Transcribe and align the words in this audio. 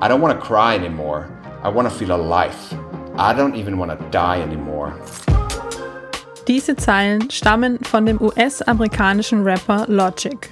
I 0.00 0.08
don't 0.08 0.20
want 0.20 0.38
to 0.38 0.46
cry 0.46 0.74
anymore. 0.74 1.28
I 1.62 1.68
want 1.68 1.88
to 1.88 1.94
feel 1.94 2.14
alive. 2.14 2.56
I 3.16 3.32
don't 3.32 3.54
even 3.54 3.78
want 3.78 3.90
to 3.92 4.10
die 4.10 4.40
anymore. 4.40 4.92
Diese 6.46 6.76
Zeilen 6.76 7.30
stammen 7.30 7.78
von 7.84 8.04
dem 8.04 8.20
US-amerikanischen 8.20 9.44
Rapper 9.44 9.86
Logic. 9.88 10.50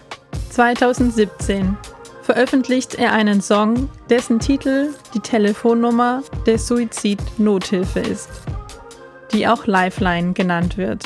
2017 0.51 1.77
veröffentlicht 2.23 2.95
er 2.95 3.13
einen 3.13 3.41
Song, 3.41 3.91
dessen 4.09 4.39
Titel 4.39 4.95
die 5.13 5.21
Telefonnummer 5.21 6.23
der 6.47 6.59
Suizid-Nothilfe 6.59 8.01
ist, 8.01 8.31
die 9.33 9.47
auch 9.47 9.67
Lifeline 9.67 10.33
genannt 10.33 10.79
wird. 10.79 11.05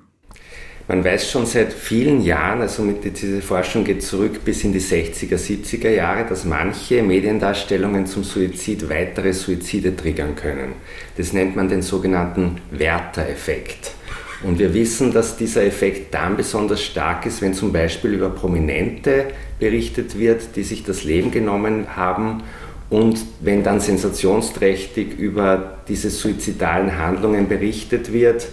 Man 0.87 1.03
weiß 1.03 1.31
schon 1.31 1.47
seit 1.47 1.73
vielen 1.73 2.21
Jahren, 2.21 2.61
also 2.61 2.83
mit 2.83 3.03
diese 3.05 3.41
Forschung 3.41 3.83
geht 3.83 4.03
zurück 4.03 4.45
bis 4.45 4.63
in 4.63 4.71
die 4.71 4.79
60er, 4.79 5.35
70er 5.35 5.89
Jahre, 5.89 6.29
dass 6.29 6.45
manche 6.45 7.01
Mediendarstellungen 7.01 8.05
zum 8.05 8.23
Suizid 8.23 8.87
weitere 8.87 9.33
Suizide 9.33 9.95
triggern 9.95 10.35
können. 10.35 10.73
Das 11.17 11.33
nennt 11.33 11.55
man 11.55 11.69
den 11.69 11.81
sogenannten 11.81 12.61
Werter-Effekt. 12.69 13.95
Und 14.43 14.59
wir 14.59 14.73
wissen, 14.75 15.11
dass 15.11 15.35
dieser 15.35 15.65
Effekt 15.65 16.13
dann 16.13 16.37
besonders 16.37 16.83
stark 16.83 17.25
ist, 17.25 17.41
wenn 17.41 17.55
zum 17.55 17.73
Beispiel 17.73 18.13
über 18.13 18.29
Prominente 18.29 19.33
berichtet 19.59 20.17
wird, 20.17 20.55
die 20.55 20.63
sich 20.63 20.83
das 20.83 21.03
Leben 21.03 21.31
genommen 21.31 21.95
haben 21.95 22.43
und 22.89 23.19
wenn 23.41 23.63
dann 23.63 23.79
sensationsträchtig 23.79 25.17
über 25.17 25.77
diese 25.87 26.09
suizidalen 26.09 26.97
Handlungen 26.97 27.47
berichtet 27.47 28.11
wird, 28.11 28.47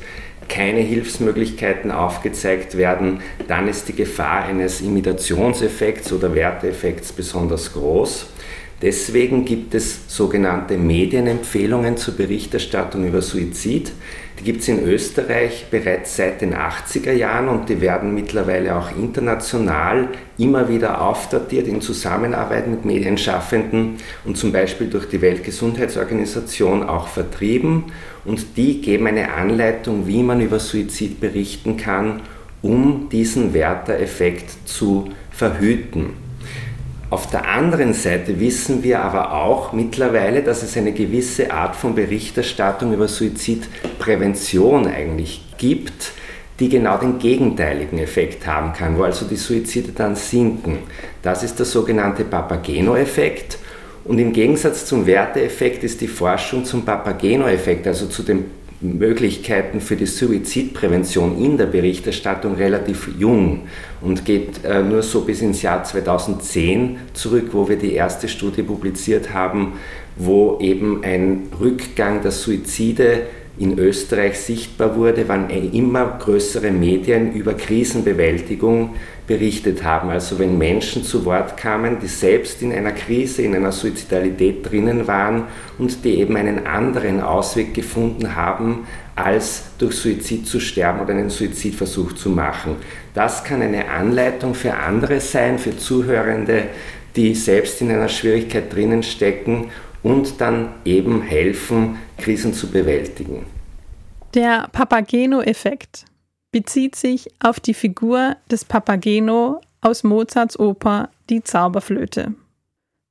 keine 0.48 0.80
Hilfsmöglichkeiten 0.80 1.90
aufgezeigt 1.90 2.76
werden, 2.76 3.20
dann 3.48 3.66
ist 3.66 3.88
die 3.88 3.94
Gefahr 3.94 4.44
eines 4.44 4.80
Imitationseffekts 4.80 6.12
oder 6.12 6.34
Werteeffekts 6.34 7.12
besonders 7.12 7.72
groß. 7.72 8.26
Deswegen 8.82 9.46
gibt 9.46 9.74
es 9.74 10.00
sogenannte 10.06 10.76
Medienempfehlungen 10.76 11.96
zur 11.96 12.14
Berichterstattung 12.14 13.06
über 13.06 13.22
Suizid. 13.22 13.90
Die 14.38 14.44
gibt 14.44 14.60
es 14.60 14.68
in 14.68 14.84
Österreich 14.84 15.68
bereits 15.70 16.16
seit 16.16 16.42
den 16.42 16.54
80er 16.54 17.12
Jahren 17.12 17.48
und 17.48 17.70
die 17.70 17.80
werden 17.80 18.14
mittlerweile 18.14 18.76
auch 18.76 18.94
international 18.94 20.08
immer 20.36 20.68
wieder 20.68 21.00
aufdatiert 21.00 21.66
in 21.68 21.80
Zusammenarbeit 21.80 22.68
mit 22.68 22.84
Medienschaffenden 22.84 23.96
und 24.26 24.36
zum 24.36 24.52
Beispiel 24.52 24.88
durch 24.88 25.08
die 25.08 25.22
Weltgesundheitsorganisation 25.22 26.82
auch 26.82 27.08
vertrieben. 27.08 27.84
Und 28.26 28.58
die 28.58 28.82
geben 28.82 29.06
eine 29.06 29.32
Anleitung, 29.32 30.06
wie 30.06 30.22
man 30.22 30.42
über 30.42 30.58
Suizid 30.58 31.18
berichten 31.18 31.78
kann, 31.78 32.20
um 32.60 33.08
diesen 33.10 33.54
Werter-Effekt 33.54 34.68
zu 34.68 35.08
verhüten. 35.30 36.25
Auf 37.08 37.30
der 37.30 37.48
anderen 37.48 37.94
Seite 37.94 38.40
wissen 38.40 38.82
wir 38.82 39.00
aber 39.00 39.32
auch 39.32 39.72
mittlerweile, 39.72 40.42
dass 40.42 40.64
es 40.64 40.76
eine 40.76 40.92
gewisse 40.92 41.52
Art 41.52 41.76
von 41.76 41.94
Berichterstattung 41.94 42.92
über 42.92 43.06
Suizidprävention 43.06 44.88
eigentlich 44.88 45.40
gibt, 45.56 46.10
die 46.58 46.68
genau 46.68 46.98
den 46.98 47.20
gegenteiligen 47.20 48.00
Effekt 48.00 48.44
haben 48.48 48.72
kann, 48.72 48.98
wo 48.98 49.04
also 49.04 49.24
die 49.24 49.36
Suizide 49.36 49.92
dann 49.92 50.16
sinken. 50.16 50.78
Das 51.22 51.44
ist 51.44 51.60
der 51.60 51.66
sogenannte 51.66 52.24
Papageno-Effekt. 52.24 53.58
Und 54.02 54.18
im 54.18 54.32
Gegensatz 54.32 54.84
zum 54.84 55.06
Werteeffekt 55.06 55.84
ist 55.84 56.00
die 56.00 56.08
Forschung 56.08 56.64
zum 56.64 56.84
Papageno-Effekt, 56.84 57.86
also 57.86 58.06
zu 58.06 58.24
dem 58.24 58.46
Möglichkeiten 58.80 59.80
für 59.80 59.96
die 59.96 60.06
Suizidprävention 60.06 61.42
in 61.42 61.56
der 61.56 61.66
Berichterstattung 61.66 62.56
relativ 62.56 63.08
jung 63.18 63.62
und 64.02 64.24
geht 64.24 64.64
äh, 64.64 64.82
nur 64.82 65.02
so 65.02 65.22
bis 65.22 65.40
ins 65.40 65.62
Jahr 65.62 65.82
2010 65.84 66.98
zurück, 67.14 67.48
wo 67.52 67.68
wir 67.68 67.76
die 67.76 67.94
erste 67.94 68.28
Studie 68.28 68.62
publiziert 68.62 69.32
haben, 69.32 69.74
wo 70.16 70.58
eben 70.60 71.02
ein 71.04 71.48
Rückgang 71.58 72.22
der 72.22 72.32
Suizide 72.32 73.22
in 73.58 73.78
Österreich 73.78 74.38
sichtbar 74.38 74.96
wurde, 74.96 75.24
wann 75.28 75.48
immer 75.48 76.18
größere 76.18 76.70
Medien 76.70 77.32
über 77.32 77.54
Krisenbewältigung 77.54 78.94
berichtet 79.26 79.82
haben. 79.82 80.10
Also 80.10 80.38
wenn 80.38 80.58
Menschen 80.58 81.02
zu 81.02 81.24
Wort 81.24 81.56
kamen, 81.56 81.98
die 82.00 82.06
selbst 82.06 82.60
in 82.62 82.72
einer 82.72 82.92
Krise, 82.92 83.42
in 83.42 83.54
einer 83.54 83.72
Suizidalität 83.72 84.70
drinnen 84.70 85.06
waren 85.06 85.44
und 85.78 86.04
die 86.04 86.18
eben 86.18 86.36
einen 86.36 86.66
anderen 86.66 87.20
Ausweg 87.20 87.72
gefunden 87.72 88.36
haben, 88.36 88.86
als 89.14 89.64
durch 89.78 89.96
Suizid 89.96 90.46
zu 90.46 90.60
sterben 90.60 91.00
oder 91.00 91.14
einen 91.14 91.30
Suizidversuch 91.30 92.12
zu 92.12 92.28
machen. 92.28 92.76
Das 93.14 93.42
kann 93.42 93.62
eine 93.62 93.88
Anleitung 93.88 94.54
für 94.54 94.74
andere 94.74 95.20
sein, 95.20 95.58
für 95.58 95.76
Zuhörende, 95.76 96.64
die 97.16 97.34
selbst 97.34 97.80
in 97.80 97.90
einer 97.90 98.10
Schwierigkeit 98.10 98.72
drinnen 98.72 99.02
stecken 99.02 99.70
und 100.06 100.40
dann 100.40 100.68
eben 100.84 101.20
helfen, 101.20 101.98
Krisen 102.16 102.54
zu 102.54 102.70
bewältigen. 102.70 103.44
Der 104.34 104.68
Papageno-Effekt 104.70 106.04
bezieht 106.52 106.94
sich 106.94 107.28
auf 107.40 107.58
die 107.58 107.74
Figur 107.74 108.36
des 108.48 108.64
Papageno 108.64 109.60
aus 109.80 110.04
Mozarts 110.04 110.56
Oper 110.60 111.10
Die 111.28 111.42
Zauberflöte. 111.42 112.34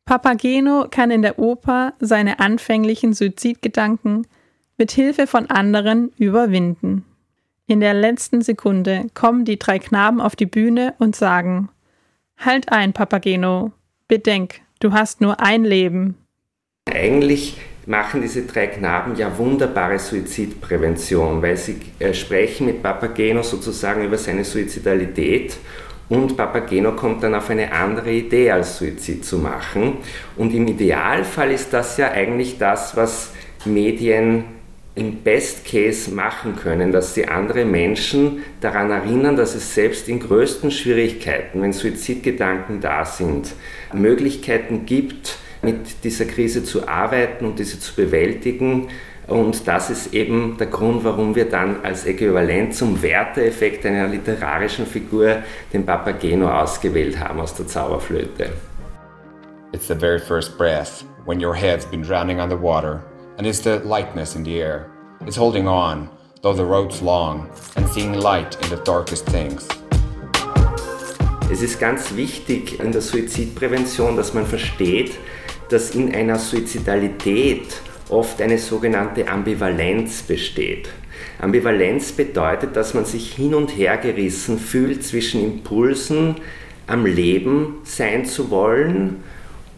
Papageno 0.05 0.87
kann 0.89 1.11
in 1.11 1.21
der 1.21 1.37
Oper 1.37 1.93
seine 1.99 2.39
anfänglichen 2.39 3.13
Suizidgedanken 3.13 4.25
mit 4.77 4.91
Hilfe 4.91 5.27
von 5.27 5.49
anderen 5.49 6.13
überwinden. 6.17 7.03
In 7.67 7.81
der 7.81 7.93
letzten 7.93 8.41
Sekunde 8.41 9.07
kommen 9.13 9.43
die 9.43 9.59
drei 9.59 9.79
Knaben 9.79 10.21
auf 10.21 10.37
die 10.37 10.45
Bühne 10.45 10.93
und 10.99 11.13
sagen: 11.13 11.67
Halt 12.37 12.71
ein, 12.71 12.93
Papageno, 12.93 13.73
bedenk, 14.07 14.61
du 14.79 14.93
hast 14.93 15.19
nur 15.19 15.41
ein 15.41 15.65
Leben. 15.65 16.15
Eigentlich 16.93 17.57
machen 17.87 18.21
diese 18.21 18.43
drei 18.43 18.67
Knaben 18.67 19.15
ja 19.15 19.35
wunderbare 19.39 19.97
Suizidprävention, 19.97 21.41
weil 21.41 21.57
sie 21.57 21.77
äh, 21.97 22.13
sprechen 22.13 22.67
mit 22.67 22.83
Papageno 22.83 23.41
sozusagen 23.41 24.05
über 24.05 24.19
seine 24.19 24.43
Suizidalität 24.43 25.57
und 26.09 26.37
Papageno 26.37 26.91
kommt 26.95 27.23
dann 27.23 27.33
auf 27.33 27.49
eine 27.49 27.71
andere 27.71 28.11
Idee 28.11 28.51
als 28.51 28.77
Suizid 28.77 29.25
zu 29.25 29.39
machen. 29.39 29.97
Und 30.37 30.53
im 30.53 30.67
Idealfall 30.67 31.51
ist 31.51 31.73
das 31.73 31.97
ja 31.97 32.11
eigentlich 32.11 32.59
das, 32.59 32.95
was 32.95 33.31
Medien 33.65 34.43
im 34.93 35.23
Best 35.23 35.65
Case 35.65 36.11
machen 36.11 36.55
können, 36.55 36.91
dass 36.91 37.15
sie 37.15 37.27
andere 37.27 37.65
Menschen 37.65 38.43
daran 38.61 38.91
erinnern, 38.91 39.35
dass 39.35 39.55
es 39.55 39.73
selbst 39.73 40.07
in 40.07 40.19
größten 40.19 40.69
Schwierigkeiten, 40.69 41.63
wenn 41.63 41.73
Suizidgedanken 41.73 42.79
da 42.79 43.05
sind, 43.05 43.53
Möglichkeiten 43.91 44.85
gibt, 44.85 45.39
mit 45.65 46.03
dieser 46.03 46.25
Krise 46.25 46.63
zu 46.63 46.87
arbeiten 46.87 47.45
und 47.45 47.59
diese 47.59 47.79
zu 47.79 47.93
bewältigen. 47.95 48.87
Und 49.27 49.67
das 49.67 49.89
ist 49.89 50.13
eben 50.13 50.55
der 50.57 50.67
Grund, 50.67 51.03
warum 51.03 51.35
wir 51.35 51.49
dann 51.49 51.83
als 51.83 52.05
Äquivalent 52.05 52.75
zum 52.75 53.01
Werteeffekt 53.01 53.85
einer 53.85 54.07
literarischen 54.07 54.85
Figur 54.85 55.37
den 55.73 55.85
Papageno 55.85 56.47
ausgewählt 56.47 57.19
haben 57.19 57.39
aus 57.39 57.55
der 57.55 57.67
Zauberflöte. 57.67 58.53
It's 59.73 59.87
the 59.87 59.95
very 59.95 60.19
first 60.19 60.57
breath 60.57 61.03
when 61.25 61.43
your 61.43 61.55
head's 61.55 61.85
been 61.85 62.03
drowning 62.03 62.39
on 62.39 62.49
the 62.49 62.55
water, 62.55 63.03
and 63.37 63.47
it's 63.47 63.61
the 63.61 63.81
lightness 63.83 64.35
in 64.35 64.45
the 64.45 64.61
air. 64.61 64.85
It's 65.25 65.37
holding 65.37 65.67
on, 65.67 66.07
though 66.43 66.55
the 66.55 66.63
road's 66.63 67.01
long, 67.01 67.49
and 67.75 67.89
seeing 67.89 68.13
light 68.13 68.55
in 68.63 68.69
the 68.69 68.81
darkest 68.85 69.25
things. 69.25 69.67
Es 71.51 71.61
ist 71.61 71.79
ganz 71.79 72.15
wichtig 72.15 72.79
in 72.79 72.91
der 72.91 73.01
Suizidprävention, 73.01 74.17
dass 74.17 74.33
man 74.33 74.45
versteht, 74.45 75.11
dass 75.69 75.95
in 75.95 76.13
einer 76.13 76.37
Suizidalität 76.37 77.81
oft 78.09 78.41
eine 78.41 78.57
sogenannte 78.57 79.27
Ambivalenz 79.27 80.23
besteht. 80.23 80.89
Ambivalenz 81.39 82.11
bedeutet, 82.11 82.75
dass 82.75 82.93
man 82.93 83.05
sich 83.05 83.33
hin 83.33 83.53
und 83.53 83.69
her 83.69 83.97
gerissen 83.97 84.59
fühlt 84.59 85.03
zwischen 85.03 85.43
Impulsen, 85.43 86.35
am 86.87 87.05
Leben 87.05 87.79
sein 87.83 88.25
zu 88.25 88.51
wollen 88.51 89.23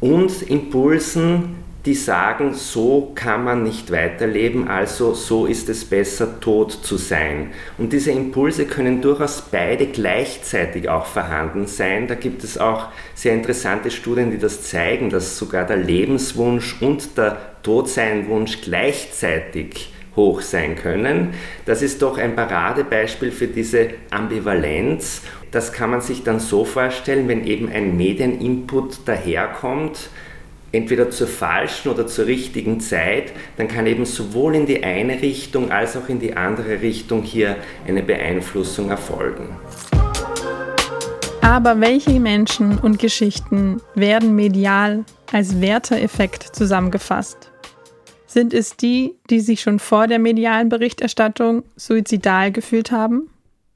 und 0.01 0.41
Impulsen, 0.43 1.55
die 1.87 1.93
sagen, 1.93 2.53
so 2.53 3.13
kann 3.15 3.45
man 3.45 3.63
nicht 3.63 3.93
weiterleben, 3.93 4.67
also 4.67 5.13
so 5.13 5.45
ist 5.45 5.69
es 5.69 5.85
besser, 5.85 6.41
tot 6.41 6.73
zu 6.73 6.97
sein. 6.97 7.51
Und 7.77 7.93
diese 7.93 8.11
Impulse 8.11 8.65
können 8.65 9.01
durchaus 9.01 9.41
beide 9.49 9.87
gleichzeitig 9.87 10.89
auch 10.89 11.05
vorhanden 11.05 11.65
sein. 11.65 12.07
Da 12.07 12.15
gibt 12.15 12.43
es 12.43 12.57
auch 12.57 12.89
sehr 13.15 13.33
interessante 13.33 13.89
Studien, 13.89 14.31
die 14.31 14.37
das 14.37 14.63
zeigen, 14.63 15.09
dass 15.09 15.37
sogar 15.37 15.65
der 15.65 15.77
Lebenswunsch 15.77 16.81
und 16.81 17.17
der 17.17 17.37
Todseinwunsch 17.63 18.59
gleichzeitig 18.61 19.93
hoch 20.17 20.41
sein 20.41 20.75
können. 20.75 21.35
Das 21.65 21.81
ist 21.81 22.01
doch 22.01 22.17
ein 22.17 22.35
Paradebeispiel 22.35 23.31
für 23.31 23.47
diese 23.47 23.91
Ambivalenz. 24.11 25.21
Das 25.51 25.71
kann 25.71 25.91
man 25.91 26.01
sich 26.01 26.23
dann 26.23 26.41
so 26.41 26.65
vorstellen, 26.65 27.29
wenn 27.29 27.45
eben 27.47 27.71
ein 27.71 27.95
Medieninput 27.95 29.07
daherkommt, 29.07 30.09
entweder 30.71 31.09
zur 31.09 31.27
falschen 31.27 31.89
oder 31.89 32.07
zur 32.07 32.27
richtigen 32.27 32.79
Zeit, 32.79 33.31
dann 33.57 33.67
kann 33.67 33.87
eben 33.87 34.05
sowohl 34.05 34.55
in 34.55 34.65
die 34.65 34.83
eine 34.83 35.21
Richtung 35.21 35.71
als 35.71 35.95
auch 35.95 36.09
in 36.09 36.19
die 36.19 36.35
andere 36.35 36.81
Richtung 36.81 37.23
hier 37.23 37.55
eine 37.87 38.03
Beeinflussung 38.03 38.89
erfolgen. 38.89 39.55
Aber 41.41 41.79
welche 41.79 42.19
Menschen 42.19 42.77
und 42.77 42.99
Geschichten 42.99 43.81
werden 43.95 44.35
medial 44.35 45.05
als 45.31 45.61
Werteeffekt 45.61 46.43
zusammengefasst? 46.55 47.51
Sind 48.25 48.53
es 48.53 48.75
die, 48.75 49.15
die 49.29 49.39
sich 49.39 49.61
schon 49.61 49.79
vor 49.79 50.07
der 50.07 50.19
medialen 50.19 50.67
Berichterstattung 50.67 51.63
suizidal 51.77 52.51
gefühlt 52.51 52.91
haben? 52.91 53.29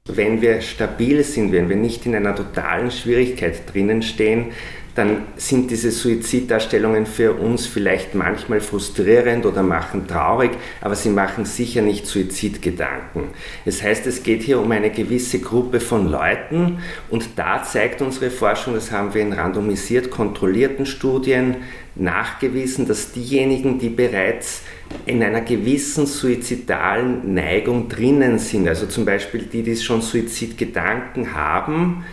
Wenn 0.04 0.42
wir 0.42 0.60
stabil 0.60 1.24
sind, 1.24 1.52
wenn 1.52 1.68
wir 1.68 1.76
nicht 1.76 2.04
in 2.06 2.14
einer 2.14 2.34
totalen 2.34 2.90
Schwierigkeit 2.90 3.72
drinnen 3.72 4.02
stehen, 4.02 4.46
dann 4.94 5.22
sind 5.36 5.70
diese 5.70 5.90
Suiziddarstellungen 5.90 7.06
für 7.06 7.32
uns 7.32 7.66
vielleicht 7.66 8.14
manchmal 8.14 8.60
frustrierend 8.60 9.46
oder 9.46 9.62
machen 9.62 10.06
traurig, 10.06 10.50
aber 10.80 10.94
sie 10.94 11.08
machen 11.08 11.44
sicher 11.44 11.80
nicht 11.80 12.06
Suizidgedanken. 12.06 13.28
Das 13.64 13.82
heißt, 13.82 14.06
es 14.06 14.22
geht 14.22 14.42
hier 14.42 14.60
um 14.60 14.70
eine 14.70 14.90
gewisse 14.90 15.38
Gruppe 15.38 15.80
von 15.80 16.10
Leuten 16.10 16.78
und 17.08 17.30
da 17.36 17.62
zeigt 17.62 18.02
unsere 18.02 18.30
Forschung, 18.30 18.74
das 18.74 18.92
haben 18.92 19.14
wir 19.14 19.22
in 19.22 19.32
randomisiert 19.32 20.10
kontrollierten 20.10 20.84
Studien 20.84 21.56
nachgewiesen, 21.94 22.86
dass 22.86 23.12
diejenigen, 23.12 23.78
die 23.78 23.90
bereits 23.90 24.62
in 25.06 25.22
einer 25.22 25.42
gewissen 25.42 26.06
suizidalen 26.06 27.34
Neigung 27.34 27.88
drinnen 27.88 28.38
sind, 28.38 28.68
also 28.68 28.86
zum 28.86 29.04
Beispiel 29.04 29.42
die, 29.42 29.62
die 29.62 29.76
schon 29.76 30.02
Suizidgedanken 30.02 31.34
haben, 31.34 32.04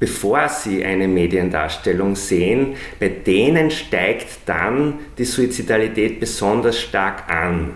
bevor 0.00 0.48
sie 0.48 0.84
eine 0.84 1.06
Mediendarstellung 1.06 2.16
sehen, 2.16 2.74
bei 2.98 3.08
denen 3.08 3.70
steigt 3.70 4.40
dann 4.46 4.94
die 5.18 5.26
Suizidalität 5.26 6.18
besonders 6.18 6.80
stark 6.80 7.30
an, 7.30 7.74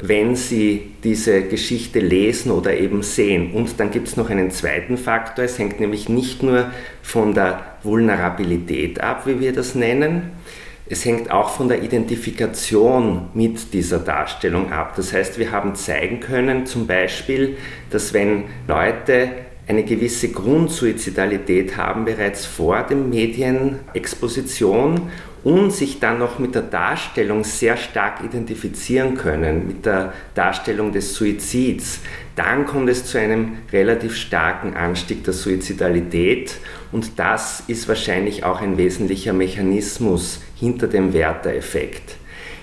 wenn 0.00 0.36
sie 0.36 0.92
diese 1.04 1.42
Geschichte 1.42 2.00
lesen 2.00 2.50
oder 2.50 2.74
eben 2.74 3.02
sehen. 3.02 3.52
Und 3.52 3.78
dann 3.78 3.90
gibt 3.90 4.08
es 4.08 4.16
noch 4.16 4.30
einen 4.30 4.50
zweiten 4.50 4.96
Faktor, 4.96 5.44
es 5.44 5.58
hängt 5.58 5.78
nämlich 5.78 6.08
nicht 6.08 6.42
nur 6.42 6.70
von 7.02 7.34
der 7.34 7.76
Vulnerabilität 7.82 9.00
ab, 9.00 9.26
wie 9.26 9.40
wir 9.40 9.52
das 9.52 9.74
nennen, 9.74 10.32
es 10.88 11.04
hängt 11.04 11.32
auch 11.32 11.50
von 11.50 11.68
der 11.68 11.82
Identifikation 11.82 13.30
mit 13.34 13.72
dieser 13.72 13.98
Darstellung 13.98 14.72
ab. 14.72 14.94
Das 14.96 15.12
heißt, 15.12 15.36
wir 15.36 15.50
haben 15.50 15.74
zeigen 15.74 16.20
können, 16.20 16.64
zum 16.64 16.86
Beispiel, 16.86 17.56
dass 17.90 18.14
wenn 18.14 18.44
Leute 18.68 19.30
eine 19.68 19.84
gewisse 19.84 20.30
Grundsuizidalität 20.30 21.76
haben 21.76 22.04
bereits 22.04 22.46
vor 22.46 22.82
dem 22.82 23.10
Medienexposition 23.10 25.10
und 25.42 25.72
sich 25.72 26.00
dann 26.00 26.18
noch 26.18 26.38
mit 26.38 26.54
der 26.54 26.62
Darstellung 26.62 27.44
sehr 27.44 27.76
stark 27.76 28.22
identifizieren 28.24 29.16
können, 29.16 29.66
mit 29.66 29.86
der 29.86 30.12
Darstellung 30.34 30.92
des 30.92 31.14
Suizids, 31.14 32.00
dann 32.34 32.66
kommt 32.66 32.90
es 32.90 33.04
zu 33.04 33.18
einem 33.18 33.58
relativ 33.72 34.16
starken 34.16 34.74
Anstieg 34.74 35.24
der 35.24 35.34
Suizidalität 35.34 36.56
und 36.92 37.18
das 37.18 37.62
ist 37.66 37.88
wahrscheinlich 37.88 38.44
auch 38.44 38.60
ein 38.60 38.76
wesentlicher 38.76 39.32
Mechanismus 39.32 40.40
hinter 40.56 40.88
dem 40.88 41.12
Werter-Effekt. 41.12 42.16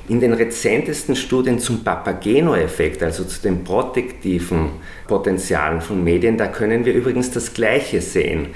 In 0.10 0.20
den 0.20 0.34
rezentesten 0.34 1.16
Studien 1.16 1.60
zum 1.60 1.84
Papageno-Effekt, 1.84 3.02
also 3.02 3.24
zu 3.24 3.42
den 3.42 3.64
protektiven 3.64 4.72
Potenzialen 5.08 5.80
von 5.80 6.04
Medien, 6.04 6.38
da 6.38 6.48
können 6.48 6.84
wir 6.84 6.94
übrigens 6.94 7.32
das 7.32 7.54
Gleiche 7.54 8.02
sehen. 8.02 8.48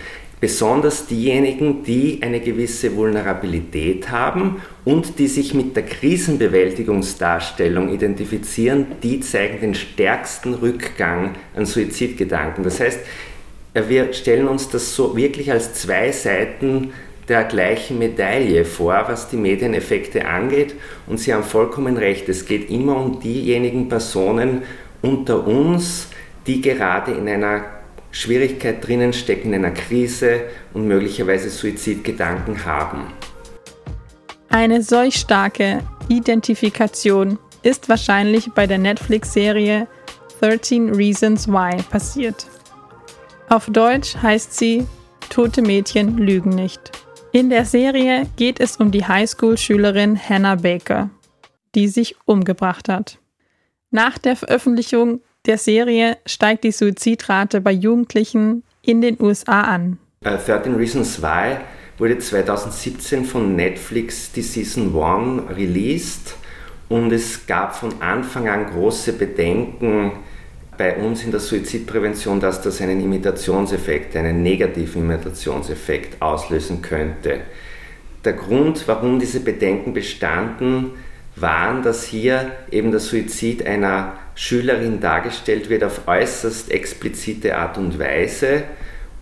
Besonders 0.41 1.07
diejenigen, 1.07 1.83
die 1.83 2.19
eine 2.21 2.41
gewisse 2.41 2.95
Vulnerabilität 2.95 4.11
haben 4.11 4.61
und 4.85 5.17
die 5.17 5.27
sich 5.27 5.53
mit 5.53 5.75
der 5.75 5.85
Krisenbewältigungsdarstellung 5.85 7.94
identifizieren, 7.94 8.88
die 9.01 9.21
zeigen 9.21 9.61
den 9.61 9.73
stärksten 9.73 10.53
Rückgang 10.53 11.35
an 11.55 11.65
Suizidgedanken. 11.65 12.63
Das 12.63 12.81
heißt, 12.81 12.99
wir 13.87 14.13
stellen 14.13 14.47
uns 14.47 14.69
das 14.69 14.95
so 14.95 15.16
wirklich 15.16 15.51
als 15.51 15.73
zwei 15.73 16.11
Seiten 16.11 16.92
der 17.28 17.44
gleichen 17.44 18.00
Medaille 18.00 18.64
vor, 18.64 19.04
was 19.07 19.30
die 19.30 19.38
Medieneffekte 19.38 20.26
angeht. 20.26 20.76
Und 21.07 21.19
Sie 21.19 21.34
haben 21.34 21.44
vollkommen 21.44 21.98
recht, 21.98 22.30
es 22.30 22.46
geht 22.46 22.69
immer 22.69 22.98
um 22.98 23.19
diejenigen 23.19 23.90
Personen 23.90 24.64
unter 25.02 25.46
uns, 25.46 26.07
die 26.46 26.62
gerade 26.62 27.12
in 27.12 27.28
einer 27.28 27.66
Schwierigkeit 28.12 28.86
drinnen 28.86 29.14
stecken, 29.14 29.54
in 29.54 29.66
einer 29.66 29.74
Krise 29.74 30.42
und 30.74 30.88
möglicherweise 30.88 31.50
Suizidgedanken 31.50 32.66
haben. 32.66 33.14
Eine 34.50 34.81
solch 34.81 35.16
starke 35.16 35.84
Identifikation 36.07 37.38
ist 37.64 37.90
wahrscheinlich 37.90 38.50
bei 38.54 38.66
der 38.66 38.78
Netflix-Serie 38.78 39.88
13 40.40 40.94
Reasons 40.94 41.48
Why 41.48 41.81
passiert. 41.84 42.48
Auf 43.50 43.66
Deutsch 43.68 44.16
heißt 44.16 44.57
sie 44.57 44.86
Tote 45.30 45.62
Mädchen 45.62 46.18
lügen 46.18 46.52
nicht. 46.52 46.92
In 47.37 47.51
der 47.51 47.65
Serie 47.65 48.25
geht 48.35 48.59
es 48.59 48.77
um 48.77 48.89
die 48.89 49.06
Highschool-Schülerin 49.06 50.17
Hannah 50.17 50.56
Baker, 50.56 51.11
die 51.75 51.87
sich 51.87 52.15
umgebracht 52.25 52.89
hat. 52.89 53.19
Nach 53.91 54.17
der 54.17 54.35
Veröffentlichung 54.35 55.21
der 55.45 55.59
Serie 55.59 56.17
steigt 56.25 56.63
die 56.63 56.71
Suizidrate 56.71 57.61
bei 57.61 57.73
Jugendlichen 57.73 58.63
in 58.81 59.01
den 59.01 59.21
USA 59.21 59.61
an. 59.61 59.99
13 60.23 60.73
äh, 60.73 60.77
Reasons 60.77 61.21
Why 61.21 61.57
wurde 61.99 62.17
2017 62.17 63.23
von 63.23 63.56
Netflix 63.56 64.31
die 64.31 64.41
Season 64.41 64.99
1 64.99 65.56
released 65.56 66.35
und 66.89 67.11
es 67.11 67.45
gab 67.45 67.75
von 67.75 68.01
Anfang 68.01 68.49
an 68.49 68.65
große 68.65 69.13
Bedenken, 69.13 70.11
bei 70.78 70.96
uns 70.98 71.24
in 71.24 71.31
der 71.31 71.40
Suizidprävention, 71.40 72.40
dass 72.40 72.62
das 72.62 72.81
einen 72.81 73.02
Imitationseffekt, 73.02 74.16
einen 74.16 74.44
negativen 74.44 75.04
Imitationseffekt 75.04 76.22
auslösen 76.22 76.81
könnte. 76.81 77.42
Der 78.24 78.34
Grund, 78.34 78.88
warum 78.88 79.19
diese 79.19 79.40
Bedenken 79.40 79.94
bestanden, 79.94 80.92
waren, 81.36 81.84
dass 81.84 82.06
hier 82.06 82.52
eben 82.72 82.92
der 82.92 83.00
Suizid 83.00 83.66
einer 83.66 84.14
Schülerin 84.36 85.00
dargestellt 85.00 85.69
wird 85.69 85.84
auf 85.84 86.07
äußerst 86.07 86.72
explizite 86.72 87.57
Art 87.57 87.78
und 87.78 88.00
Weise 88.00 88.64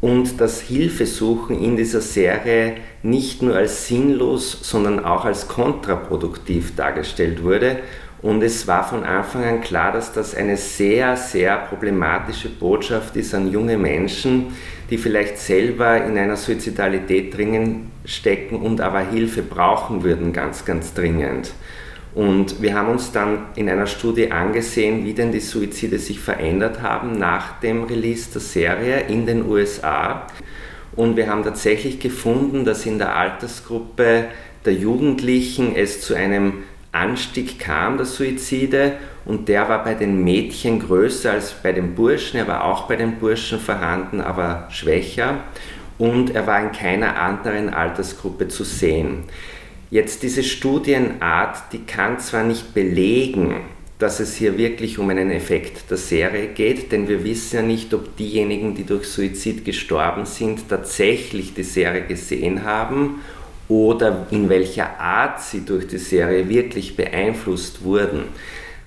und 0.01 0.39
das 0.39 0.61
Hilfesuchen 0.61 1.61
in 1.61 1.77
dieser 1.77 2.01
Serie 2.01 2.75
nicht 3.01 3.41
nur 3.41 3.55
als 3.55 3.87
sinnlos, 3.87 4.57
sondern 4.61 5.03
auch 5.03 5.25
als 5.25 5.47
kontraproduktiv 5.47 6.75
dargestellt 6.75 7.43
wurde 7.43 7.77
Und 8.25 8.41
es 8.41 8.65
war 8.65 8.83
von 8.83 9.03
Anfang 9.03 9.43
an 9.43 9.61
klar, 9.61 9.91
dass 9.91 10.11
das 10.11 10.33
eine 10.33 10.57
sehr, 10.57 11.15
sehr 11.15 11.57
problematische 11.57 12.49
Botschaft 12.49 13.15
ist 13.17 13.35
an 13.35 13.51
junge 13.51 13.77
Menschen, 13.77 14.47
die 14.89 14.97
vielleicht 14.97 15.37
selber 15.37 16.03
in 16.03 16.17
einer 16.17 16.35
Suizidalität 16.35 17.37
dringend 17.37 17.91
stecken 18.03 18.55
und 18.55 18.81
aber 18.81 19.01
Hilfe 19.01 19.43
brauchen 19.43 20.03
würden, 20.03 20.33
ganz, 20.33 20.65
ganz 20.65 20.95
dringend. 20.95 21.53
Und 22.15 22.63
wir 22.63 22.73
haben 22.73 22.89
uns 22.89 23.11
dann 23.11 23.43
in 23.57 23.69
einer 23.69 23.85
Studie 23.85 24.31
angesehen, 24.31 25.05
wie 25.05 25.13
denn 25.13 25.31
die 25.31 25.39
Suizide 25.39 25.99
sich 25.99 26.19
verändert 26.19 26.81
haben 26.81 27.19
nach 27.19 27.59
dem 27.59 27.83
Release 27.83 28.31
der 28.31 28.41
Serie 28.41 29.01
in 29.01 29.27
den 29.27 29.47
USA. 29.47 30.25
Und 30.95 31.15
wir 31.15 31.29
haben 31.29 31.43
tatsächlich 31.43 31.99
gefunden, 31.99 32.65
dass 32.65 32.87
in 32.87 32.97
der 32.97 33.15
Altersgruppe 33.15 34.25
der 34.65 34.73
Jugendlichen 34.73 35.75
es 35.75 36.01
zu 36.01 36.15
einem 36.15 36.63
Anstieg 36.95 37.59
kam 37.59 37.97
der 37.97 38.05
Suizide 38.05 38.93
und 39.25 39.49
der 39.49 39.67
war 39.69 39.83
bei 39.83 39.93
den 39.93 40.23
Mädchen 40.23 40.79
größer 40.79 41.31
als 41.31 41.53
bei 41.53 41.71
den 41.71 41.93
Burschen. 41.95 42.39
Er 42.39 42.47
war 42.47 42.63
auch 42.63 42.87
bei 42.87 42.95
den 42.95 43.19
Burschen 43.19 43.59
vorhanden, 43.59 44.21
aber 44.21 44.67
schwächer 44.71 45.43
und 45.97 46.33
er 46.35 46.47
war 46.47 46.61
in 46.61 46.71
keiner 46.71 47.19
anderen 47.19 47.73
Altersgruppe 47.73 48.47
zu 48.47 48.63
sehen. 48.63 49.23
Jetzt 49.91 50.23
diese 50.23 50.43
Studienart, 50.43 51.71
die 51.71 51.79
kann 51.85 52.19
zwar 52.19 52.43
nicht 52.43 52.73
belegen, 52.73 53.55
dass 53.99 54.19
es 54.19 54.35
hier 54.35 54.57
wirklich 54.57 54.99
um 54.99 55.09
einen 55.09 55.31
Effekt 55.31 55.89
der 55.89 55.97
Serie 55.97 56.47
geht, 56.47 56.91
denn 56.91 57.07
wir 57.07 57.23
wissen 57.23 57.55
ja 57.55 57.61
nicht, 57.61 57.93
ob 57.93 58.17
diejenigen, 58.17 58.75
die 58.75 58.83
durch 58.83 59.07
Suizid 59.07 59.63
gestorben 59.63 60.25
sind, 60.25 60.67
tatsächlich 60.67 61.53
die 61.53 61.63
Serie 61.63 62.01
gesehen 62.01 62.65
haben 62.65 63.21
oder 63.67 64.27
in 64.31 64.49
welcher 64.49 64.99
Art 64.99 65.41
sie 65.41 65.65
durch 65.65 65.87
die 65.87 65.97
Serie 65.97 66.47
wirklich 66.47 66.95
beeinflusst 66.95 67.83
wurden. 67.83 68.25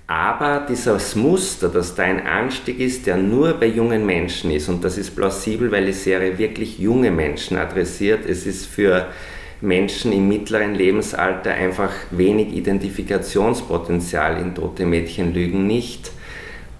Aber 0.06 0.64
dieses 0.66 1.16
Muster, 1.16 1.68
dass 1.68 1.94
da 1.94 2.04
ein 2.04 2.26
Anstieg 2.26 2.80
ist, 2.80 3.06
der 3.06 3.18
nur 3.18 3.52
bei 3.52 3.66
jungen 3.66 4.06
Menschen 4.06 4.50
ist, 4.50 4.68
und 4.68 4.82
das 4.82 4.96
ist 4.96 5.14
plausibel, 5.14 5.70
weil 5.70 5.84
die 5.84 5.92
Serie 5.92 6.38
wirklich 6.38 6.78
junge 6.78 7.10
Menschen 7.10 7.58
adressiert, 7.58 8.24
es 8.26 8.46
ist 8.46 8.66
für 8.66 9.08
Menschen 9.60 10.12
im 10.12 10.26
mittleren 10.28 10.74
Lebensalter 10.74 11.52
einfach 11.52 11.92
wenig 12.10 12.54
Identifikationspotenzial 12.54 14.40
in 14.40 14.54
tote 14.54 14.86
Mädchen 14.86 15.34
lügen 15.34 15.66
nicht. 15.66 16.10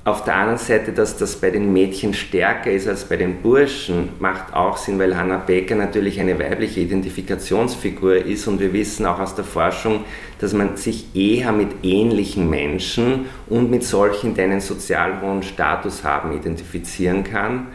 Auf 0.09 0.25
der 0.25 0.37
anderen 0.37 0.59
Seite, 0.59 0.93
dass 0.93 1.19
das 1.19 1.37
bei 1.37 1.51
den 1.51 1.71
Mädchen 1.71 2.15
stärker 2.15 2.71
ist 2.71 2.89
als 2.89 3.05
bei 3.05 3.17
den 3.17 3.43
Burschen, 3.43 4.09
macht 4.21 4.55
auch 4.55 4.79
Sinn, 4.79 4.99
weil 4.99 5.15
Hannah 5.15 5.37
Baker 5.37 5.75
natürlich 5.75 6.19
eine 6.19 6.39
weibliche 6.39 6.81
Identifikationsfigur 6.81 8.17
ist 8.17 8.49
und 8.49 8.59
wir 8.59 8.73
wissen 8.73 9.05
auch 9.05 9.19
aus 9.19 9.35
der 9.35 9.45
Forschung, 9.45 10.07
dass 10.39 10.55
man 10.55 10.79
sich 10.79 11.15
eher 11.15 11.53
mit 11.53 11.85
ähnlichen 11.85 12.49
Menschen 12.49 13.27
und 13.51 13.71
mit 13.71 13.85
solchen, 13.85 14.33
die 14.33 14.41
einen 14.41 14.63
sozial 14.63 15.21
hohen 15.21 15.43
Status 15.43 16.03
haben, 16.05 16.33
identifizieren 16.33 17.23
kann 17.23 17.67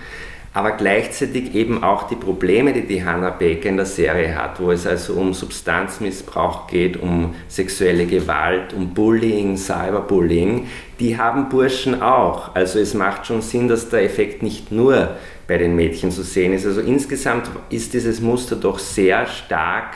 aber 0.53 0.73
gleichzeitig 0.73 1.55
eben 1.55 1.83
auch 1.83 2.07
die 2.07 2.15
Probleme, 2.15 2.73
die 2.73 2.85
die 2.85 3.03
Hannah 3.03 3.31
Baker 3.31 3.69
in 3.69 3.77
der 3.77 3.87
Serie 3.87 4.35
hat, 4.35 4.59
wo 4.59 4.71
es 4.71 4.85
also 4.85 5.13
um 5.13 5.33
Substanzmissbrauch 5.33 6.67
geht, 6.67 6.97
um 6.97 7.33
sexuelle 7.47 8.05
Gewalt, 8.05 8.71
um 8.73 8.93
Bullying, 8.93 9.57
Cyberbullying, 9.57 10.67
die 10.99 11.17
haben 11.17 11.49
Burschen 11.49 12.03
auch. 12.03 12.53
Also 12.55 12.79
es 12.79 12.93
macht 12.93 13.25
schon 13.25 13.41
Sinn, 13.41 13.67
dass 13.67 13.89
der 13.89 14.03
Effekt 14.03 14.43
nicht 14.43 14.71
nur 14.71 15.15
bei 15.47 15.57
den 15.57 15.75
Mädchen 15.75 16.11
zu 16.11 16.21
sehen 16.21 16.53
ist. 16.53 16.67
Also 16.67 16.81
insgesamt 16.81 17.49
ist 17.71 17.93
dieses 17.93 18.21
Muster 18.21 18.55
doch 18.55 18.77
sehr 18.77 19.25
stark 19.25 19.95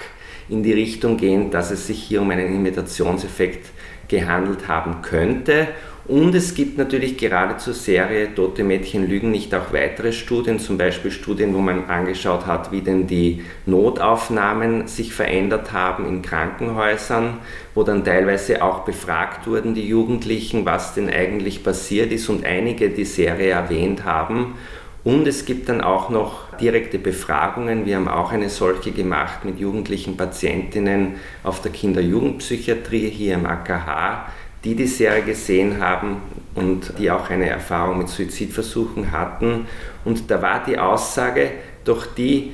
in 0.50 0.64
die 0.64 0.74
Richtung 0.74 1.18
gehend, 1.18 1.54
dass 1.54 1.70
es 1.70 1.86
sich 1.86 2.02
hier 2.02 2.22
um 2.22 2.32
einen 2.32 2.56
Imitationseffekt 2.56 3.70
gehandelt 4.08 4.68
haben 4.68 5.02
könnte 5.04 5.68
und 6.08 6.34
es 6.34 6.56
gibt 6.56 6.78
natürlich 6.78 7.18
gerade 7.18 7.58
zur 7.58 7.74
Serie 7.74 8.34
Tote 8.34 8.64
Mädchen 8.64 9.08
lügen 9.10 9.30
nicht 9.30 9.54
auch 9.54 9.74
weitere 9.74 10.14
Studien, 10.14 10.58
zum 10.58 10.78
Beispiel 10.78 11.12
Studien, 11.12 11.54
wo 11.54 11.60
man 11.60 11.86
angeschaut 11.90 12.46
hat, 12.46 12.72
wie 12.72 12.82
denn 12.82 13.08
die 13.08 13.44
Notaufnahmen 13.66 14.88
sich 14.88 15.14
verändert 15.14 15.74
haben 15.74 16.08
in 16.08 16.22
Krankenhäusern, 16.22 17.40
wo 17.76 17.84
dann 17.84 18.06
teilweise 18.06 18.64
auch 18.64 18.86
befragt 18.86 19.48
wurden 19.48 19.74
die 19.74 19.88
Jugendlichen, 19.88 20.66
was 20.66 20.94
denn 20.94 21.10
eigentlich 21.10 21.64
passiert 21.64 22.12
ist 22.12 22.30
und 22.30 22.46
einige 22.46 22.90
die 22.90 23.06
Serie 23.06 23.50
erwähnt 23.50 24.06
haben. 24.06 24.56
Und 25.04 25.28
es 25.28 25.46
gibt 25.46 25.70
dann 25.70 25.82
auch 25.82 26.10
noch 26.10 26.58
direkte 26.58 27.00
Befragungen. 27.00 27.86
Wir 27.86 27.96
haben 27.96 28.08
auch 28.08 28.32
eine 28.32 28.50
solche 28.50 28.92
gemacht 28.92 29.46
mit 29.46 29.60
jugendlichen 29.60 30.18
Patientinnen 30.18 31.16
auf 31.44 31.62
der 31.62 31.72
Kinder-Jugendpsychiatrie 31.72 33.10
hier 33.10 33.36
im 33.36 33.46
AKH 33.46 34.28
die 34.68 34.76
die 34.76 34.88
Serie 34.88 35.24
gesehen 35.24 35.80
haben 35.80 36.22
und 36.54 37.00
die 37.00 37.10
auch 37.10 37.30
eine 37.30 37.48
Erfahrung 37.48 38.00
mit 38.00 38.10
Suizidversuchen 38.10 39.14
hatten. 39.14 39.66
Und 40.04 40.30
da 40.30 40.42
war 40.42 40.62
die 40.66 40.78
Aussage 40.78 41.52
doch 41.86 42.06
die, 42.06 42.52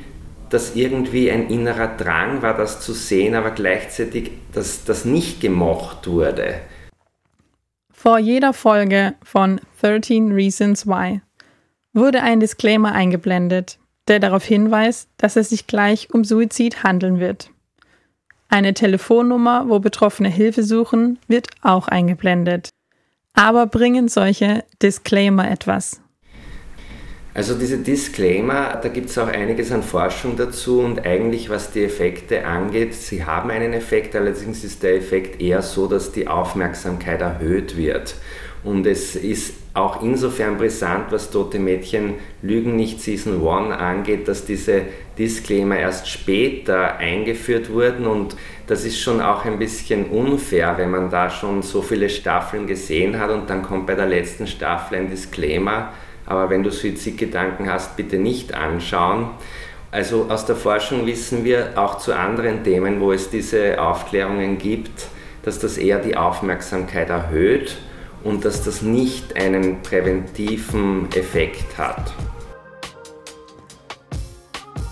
dass 0.52 0.76
irgendwie 0.76 1.32
ein 1.32 1.50
innerer 1.50 1.88
Drang 1.88 2.44
war, 2.44 2.56
das 2.56 2.82
zu 2.82 2.94
sehen, 2.94 3.34
aber 3.34 3.50
gleichzeitig, 3.50 4.30
dass 4.52 4.84
das 4.86 5.06
nicht 5.06 5.42
gemocht 5.42 6.06
wurde. 6.06 6.60
Vor 7.92 8.20
jeder 8.20 8.54
Folge 8.54 9.16
von 9.24 9.60
13 9.82 10.34
Reasons 10.34 10.86
Why 10.86 11.22
wurde 11.94 12.22
ein 12.22 12.40
Disclaimer 12.40 12.92
eingeblendet, 12.92 13.80
der 14.08 14.20
darauf 14.20 14.44
hinweist, 14.44 15.10
dass 15.18 15.36
es 15.36 15.50
sich 15.50 15.66
gleich 15.66 16.14
um 16.14 16.24
Suizid 16.24 16.84
handeln 16.84 17.20
wird. 17.20 17.50
Eine 18.54 18.76
Telefonnummer, 18.76 19.66
wo 19.68 19.80
Betroffene 19.80 20.30
Hilfe 20.30 20.62
suchen, 20.62 21.18
wird 21.28 21.48
auch 21.64 21.88
eingeblendet. 21.88 22.70
Aber 23.34 23.66
bringen 23.66 24.10
solche 24.10 24.64
Disclaimer 24.80 25.50
etwas? 25.50 26.02
Also 27.34 27.56
diese 27.56 27.80
Disclaimer, 27.80 28.80
da 28.80 28.90
gibt 28.90 29.10
es 29.10 29.18
auch 29.18 29.26
einiges 29.26 29.72
an 29.72 29.82
Forschung 29.82 30.36
dazu 30.38 30.82
und 30.82 31.04
eigentlich 31.04 31.50
was 31.50 31.72
die 31.72 31.84
Effekte 31.84 32.46
angeht, 32.46 32.94
sie 32.94 33.26
haben 33.26 33.50
einen 33.50 33.74
Effekt, 33.74 34.16
allerdings 34.16 34.64
ist 34.64 34.84
der 34.84 34.98
Effekt 34.98 35.42
eher 35.42 35.64
so, 35.64 35.88
dass 35.88 36.12
die 36.12 36.28
Aufmerksamkeit 36.28 37.22
erhöht 37.22 37.76
wird. 37.76 38.14
Und 38.64 38.86
es 38.86 39.16
ist 39.16 39.56
auch 39.74 40.04
insofern 40.04 40.58
brisant, 40.58 41.12
was 41.12 41.32
Tote 41.32 41.58
Mädchen 41.58 42.16
Lügen 42.44 42.76
nicht 42.76 43.02
Season 43.02 43.46
1 43.48 43.76
angeht, 43.76 44.28
dass 44.28 44.46
diese 44.46 44.84
Disclaimer 45.18 45.78
erst 45.78 46.08
später 46.08 46.98
eingeführt 46.98 47.72
wurden. 47.72 48.06
Und 48.06 48.36
das 48.68 48.86
ist 48.86 49.00
schon 49.00 49.20
auch 49.20 49.46
ein 49.46 49.58
bisschen 49.58 50.06
unfair, 50.06 50.76
wenn 50.78 50.92
man 50.92 51.10
da 51.10 51.30
schon 51.30 51.64
so 51.64 51.82
viele 51.82 52.10
Staffeln 52.10 52.68
gesehen 52.68 53.20
hat 53.20 53.32
und 53.32 53.50
dann 53.50 53.64
kommt 53.64 53.88
bei 53.88 53.96
der 53.96 54.06
letzten 54.06 54.46
Staffel 54.46 55.00
ein 55.00 55.10
Disclaimer, 55.10 55.90
aber 56.26 56.50
wenn 56.50 56.64
du 56.64 56.72
Suizidgedanken 56.72 57.70
hast, 57.70 57.98
bitte 57.98 58.18
nicht 58.18 58.54
anschauen. 58.54 59.32
Also 59.92 60.28
aus 60.30 60.46
der 60.46 60.56
Forschung 60.56 61.06
wissen 61.06 61.44
wir 61.44 61.74
auch 61.76 61.98
zu 61.98 62.16
anderen 62.16 62.64
Themen, 62.64 63.02
wo 63.02 63.12
es 63.12 63.30
diese 63.30 63.82
Aufklärungen 63.82 64.58
gibt, 64.58 65.08
dass 65.44 65.60
das 65.60 65.78
eher 65.78 66.00
die 66.00 66.16
Aufmerksamkeit 66.16 67.10
erhöht 67.10 67.78
und 68.24 68.46
dass 68.46 68.64
das 68.64 68.82
nicht 68.82 69.36
einen 69.36 69.82
präventiven 69.82 71.10
Effekt 71.14 71.78
hat. 71.78 72.14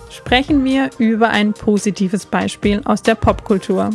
Sprechen 0.09 0.63
wir 0.63 0.89
über 0.97 1.29
ein 1.29 1.53
positives 1.53 2.25
Beispiel 2.25 2.81
aus 2.85 3.01
der 3.01 3.15
Popkultur. 3.15 3.89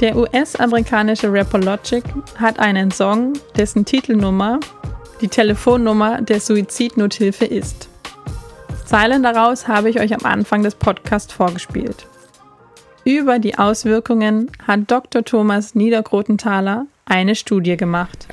Der 0.00 0.16
US-amerikanische 0.16 1.32
Rapper 1.32 1.58
Logic 1.58 2.04
hat 2.36 2.58
einen 2.58 2.90
Song, 2.90 3.34
dessen 3.56 3.84
Titelnummer 3.84 4.60
die 5.20 5.28
Telefonnummer 5.28 6.20
der 6.20 6.40
Suizidnothilfe 6.40 7.44
ist. 7.44 7.88
Zeilen 8.84 9.22
daraus 9.22 9.68
habe 9.68 9.88
ich 9.88 10.00
euch 10.00 10.12
am 10.12 10.24
Anfang 10.24 10.62
des 10.62 10.74
Podcasts 10.74 11.32
vorgespielt. 11.32 12.06
Über 13.04 13.38
die 13.38 13.58
Auswirkungen 13.58 14.50
hat 14.66 14.90
Dr. 14.90 15.24
Thomas 15.24 15.74
Niedergrotenthaler 15.74 16.86
eine 17.04 17.34
Studie 17.34 17.76
gemacht. 17.76 18.28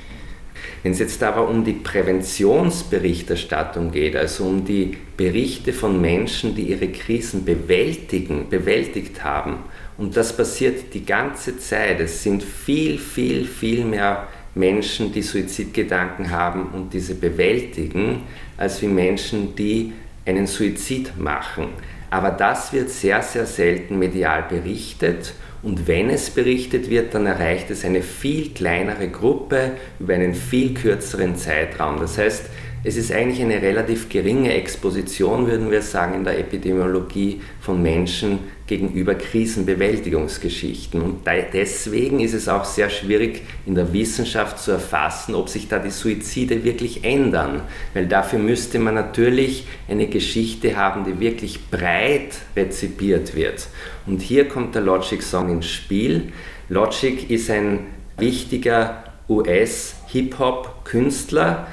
Wenn 0.83 0.91
es 0.93 0.99
jetzt 0.99 1.23
aber 1.23 1.49
um 1.49 1.65
die 1.65 1.73
Präventionsberichterstattung 1.73 3.91
geht, 3.91 4.15
also 4.15 4.45
um 4.45 4.63
die 4.65 4.95
Berichte 5.17 5.73
von 5.73 5.99
Menschen, 5.99 6.55
die 6.55 6.69
ihre 6.69 6.87
Krisen 6.89 7.43
bewältigen, 7.45 8.47
bewältigt 8.49 9.23
haben, 9.23 9.57
und 9.97 10.15
das 10.15 10.35
passiert 10.35 10.93
die 10.93 11.05
ganze 11.05 11.57
Zeit, 11.57 11.99
es 11.99 12.21
sind 12.23 12.43
viel, 12.43 12.97
viel, 12.97 13.45
viel 13.45 13.83
mehr 13.83 14.27
Menschen, 14.55 15.11
die 15.11 15.21
Suizidgedanken 15.21 16.31
haben 16.31 16.69
und 16.69 16.93
diese 16.93 17.15
bewältigen, 17.15 18.21
als 18.55 18.81
wie 18.81 18.87
Menschen, 18.87 19.53
die 19.55 19.91
einen 20.25 20.47
Suizid 20.47 21.17
machen. 21.17 21.67
Aber 22.09 22.31
das 22.31 22.71
wird 22.73 22.89
sehr, 22.89 23.21
sehr 23.21 23.45
selten 23.45 23.99
medial 23.99 24.45
berichtet 24.49 25.33
und 25.61 25.87
wenn 25.87 26.09
es 26.09 26.29
berichtet 26.29 26.89
wird, 26.89 27.13
dann 27.13 27.25
erreicht 27.25 27.69
es 27.69 27.83
eine 27.83 28.01
viel 28.01 28.49
kleinere 28.51 29.09
Gruppe 29.09 29.71
über 29.99 30.13
einen 30.13 30.33
viel 30.33 30.73
kürzeren 30.73 31.35
Zeitraum. 31.35 31.99
Das 31.99 32.17
heißt, 32.17 32.45
es 32.83 32.95
ist 32.95 33.11
eigentlich 33.11 33.41
eine 33.41 33.59
relativ 33.61 34.07
geringe 34.07 34.53
Exposition, 34.53 35.47
würden 35.47 35.69
wir 35.69 35.81
sagen, 35.81 36.13
in 36.13 36.23
der 36.23 36.39
Epidemiologie 36.39 37.41
von 37.59 37.81
Menschen 37.81 38.39
gegenüber 38.67 39.15
Krisenbewältigungsgeschichten. 39.15 41.01
Und 41.01 41.27
deswegen 41.53 42.21
ist 42.21 42.33
es 42.33 42.47
auch 42.47 42.63
sehr 42.63 42.89
schwierig 42.89 43.41
in 43.65 43.75
der 43.75 43.91
Wissenschaft 43.91 44.59
zu 44.59 44.71
erfassen, 44.71 45.35
ob 45.35 45.49
sich 45.49 45.67
da 45.67 45.79
die 45.79 45.89
Suizide 45.89 46.63
wirklich 46.63 47.03
ändern. 47.03 47.63
Weil 47.93 48.07
dafür 48.07 48.39
müsste 48.39 48.79
man 48.79 48.95
natürlich 48.95 49.67
eine 49.89 50.07
Geschichte 50.07 50.77
haben, 50.77 51.03
die 51.03 51.19
wirklich 51.19 51.69
breit 51.69 52.37
rezipiert 52.55 53.35
wird. 53.35 53.67
Und 54.05 54.21
hier 54.21 54.47
kommt 54.47 54.75
der 54.75 54.83
Logic 54.83 55.21
Song 55.21 55.49
ins 55.49 55.67
Spiel. 55.67 56.31
Logic 56.69 57.29
ist 57.29 57.49
ein 57.49 57.87
wichtiger 58.17 59.03
US-Hip-Hop-Künstler, 59.27 61.67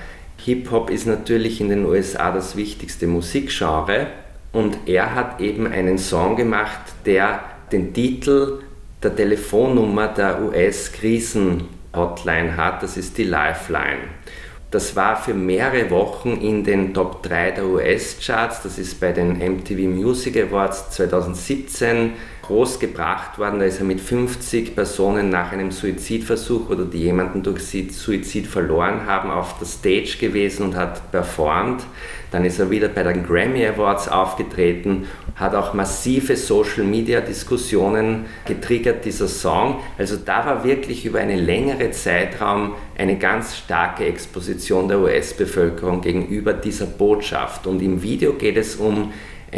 Hip-Hop 0.46 0.90
ist 0.90 1.06
natürlich 1.08 1.60
in 1.60 1.70
den 1.70 1.84
USA 1.86 2.30
das 2.30 2.54
wichtigste 2.54 3.08
Musikgenre 3.08 4.06
und 4.52 4.78
er 4.86 5.16
hat 5.16 5.40
eben 5.40 5.66
einen 5.66 5.98
Song 5.98 6.36
gemacht, 6.36 6.82
der 7.04 7.40
den 7.72 7.92
Titel 7.92 8.60
der 9.02 9.16
Telefonnummer 9.16 10.06
der 10.06 10.40
US-Krisen-Hotline 10.40 12.56
hat, 12.56 12.84
das 12.84 12.96
ist 12.96 13.18
die 13.18 13.24
Lifeline. 13.24 14.04
Das 14.70 14.94
war 14.94 15.16
für 15.16 15.34
mehrere 15.34 15.90
Wochen 15.90 16.36
in 16.36 16.62
den 16.62 16.94
Top 16.94 17.24
3 17.24 17.50
der 17.50 17.66
US-Charts, 17.66 18.62
das 18.62 18.78
ist 18.78 19.00
bei 19.00 19.10
den 19.10 19.38
MTV 19.38 19.88
Music 19.88 20.36
Awards 20.36 20.92
2017 20.92 22.12
groß 22.46 22.78
gebracht 22.78 23.38
worden. 23.38 23.58
Da 23.58 23.66
ist 23.66 23.78
er 23.78 23.84
mit 23.84 24.00
50 24.00 24.74
Personen 24.74 25.30
nach 25.30 25.52
einem 25.52 25.70
Suizidversuch 25.70 26.70
oder 26.70 26.84
die 26.84 26.98
jemanden 26.98 27.42
durch 27.42 27.62
Suizid 27.64 28.46
verloren 28.46 29.06
haben, 29.06 29.30
auf 29.30 29.58
der 29.58 29.66
Stage 29.66 30.18
gewesen 30.18 30.62
und 30.62 30.76
hat 30.76 31.10
performt. 31.10 31.84
Dann 32.30 32.44
ist 32.44 32.58
er 32.58 32.70
wieder 32.70 32.88
bei 32.88 33.02
den 33.02 33.24
Grammy 33.24 33.66
Awards 33.66 34.08
aufgetreten, 34.08 35.06
hat 35.36 35.54
auch 35.54 35.74
massive 35.74 36.36
Social 36.36 36.84
Media 36.84 37.20
Diskussionen 37.20 38.26
getriggert, 38.46 39.04
dieser 39.04 39.28
Song. 39.28 39.80
Also 39.96 40.16
da 40.16 40.44
war 40.46 40.64
wirklich 40.64 41.04
über 41.04 41.20
einen 41.20 41.38
längeren 41.38 41.92
Zeitraum 41.92 42.74
eine 42.96 43.16
ganz 43.18 43.56
starke 43.56 44.04
Exposition 44.06 44.88
der 44.88 45.00
US-Bevölkerung 45.00 46.00
gegenüber 46.00 46.52
dieser 46.52 46.86
Botschaft. 46.86 47.66
Und 47.66 47.82
im 47.82 48.02
Video 48.02 48.32
geht 48.34 48.56
es 48.56 48.76
um 48.76 49.12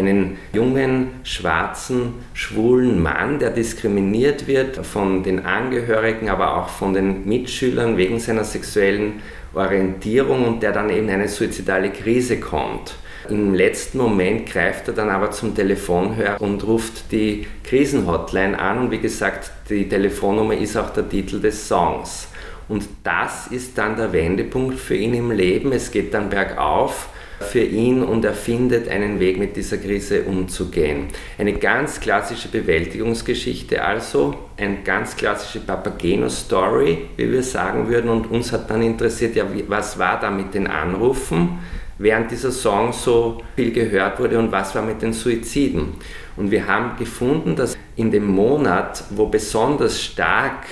einen 0.07 0.37
jungen, 0.52 1.09
schwarzen, 1.25 2.14
schwulen 2.35 3.02
Mann, 3.02 3.38
der 3.38 3.50
diskriminiert 3.50 4.47
wird 4.47 4.85
von 4.87 5.23
den 5.23 5.45
Angehörigen, 5.45 6.28
aber 6.28 6.57
auch 6.57 6.69
von 6.69 6.95
den 6.95 7.26
Mitschülern 7.26 7.97
wegen 7.97 8.21
seiner 8.21 8.45
sexuellen 8.45 9.14
Orientierung 9.55 10.47
und 10.47 10.62
der 10.62 10.73
dann 10.73 10.90
eben 10.90 11.09
in 11.09 11.14
eine 11.14 11.28
suizidale 11.28 11.90
Krise 11.90 12.38
kommt. 12.38 12.97
Im 13.28 13.55
letzten 13.55 13.99
Moment 13.99 14.47
greift 14.47 14.88
er 14.88 14.95
dann 14.95 15.11
aber 15.11 15.31
zum 15.33 15.55
Telefonhörer 15.55 16.40
und 16.40 16.67
ruft 16.67 17.12
die 17.12 17.47
Krisenhotline 17.64 18.59
an 18.59 18.78
und 18.78 18.90
wie 18.90 19.00
gesagt, 19.00 19.50
die 19.69 19.88
Telefonnummer 19.88 20.55
ist 20.55 20.76
auch 20.76 20.90
der 20.90 21.09
Titel 21.09 21.40
des 21.40 21.69
Songs. 21.69 22.28
Und 22.69 22.87
das 23.02 23.49
ist 23.49 23.76
dann 23.76 23.97
der 23.97 24.12
Wendepunkt 24.12 24.78
für 24.78 24.95
ihn 24.95 25.14
im 25.14 25.31
Leben. 25.31 25.73
Es 25.73 25.90
geht 25.90 26.12
dann 26.14 26.31
bergauf 26.31 27.09
für 27.40 27.61
ihn 27.61 28.02
und 28.02 28.25
er 28.25 28.35
findet 28.35 28.88
einen 28.88 29.21
Weg, 29.21 29.38
mit 29.38 29.57
dieser 29.57 29.78
Krise 29.78 30.23
umzugehen. 30.23 31.09
Eine 31.38 31.54
ganz 31.54 32.00
klassische 32.00 32.49
Bewältigungsgeschichte 32.49 33.85
also, 33.85 34.35
eine 34.57 34.78
ganz 34.85 35.16
klassische 35.16 35.61
Papageno-Story, 35.61 36.99
wie 37.16 37.33
wir 37.33 37.42
sagen 37.42 37.88
würden. 37.88 38.11
Und 38.11 38.30
uns 38.30 38.52
hat 38.52 38.68
dann 38.71 38.83
interessiert, 38.83 39.37
ja, 39.37 39.45
was 39.68 39.99
war 39.99 40.18
da 40.18 40.30
mit 40.30 40.54
den 40.54 40.66
Anrufen, 40.66 41.61
während 41.99 42.30
dieser 42.30 42.50
Song 42.50 42.92
so 42.92 43.42
viel 43.57 43.73
gehört 43.73 44.18
wurde 44.18 44.38
und 44.38 44.50
was 44.50 44.75
war 44.75 44.83
mit 44.83 45.02
den 45.02 45.12
Suiziden. 45.12 45.95
Und 46.37 46.50
wir 46.50 46.66
haben 46.66 46.97
gefunden, 46.99 47.57
dass 47.57 47.76
in 47.97 48.11
dem 48.11 48.26
Monat, 48.26 49.04
wo 49.11 49.26
besonders 49.26 50.00
stark 50.00 50.66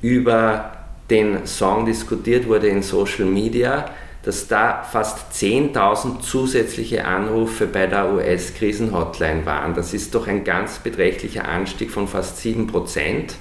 über 0.00 0.72
den 1.10 1.46
Song 1.46 1.84
diskutiert 1.84 2.46
wurde 2.48 2.68
in 2.68 2.82
Social 2.82 3.26
Media, 3.26 3.84
dass 4.22 4.48
da 4.48 4.82
fast 4.82 5.32
10.000 5.32 6.20
zusätzliche 6.20 7.04
Anrufe 7.04 7.66
bei 7.66 7.86
der 7.86 8.12
US-Krisenhotline 8.12 9.44
waren. 9.46 9.74
Das 9.74 9.94
ist 9.94 10.14
doch 10.14 10.28
ein 10.28 10.44
ganz 10.44 10.78
beträchtlicher 10.78 11.48
Anstieg 11.48 11.90
von 11.90 12.06
fast 12.06 12.38
7 12.38 12.66
Prozent. 12.66 13.34